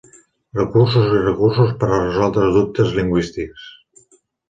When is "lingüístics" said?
3.01-3.73